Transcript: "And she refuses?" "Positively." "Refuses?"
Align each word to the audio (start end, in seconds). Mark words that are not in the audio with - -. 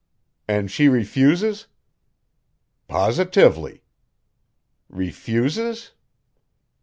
"And 0.47 0.71
she 0.71 0.87
refuses?" 0.89 1.67
"Positively." 2.87 3.83
"Refuses?" 4.89 5.91